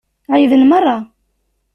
[0.33, 0.97] Ɛeyyḍen meṛṛa.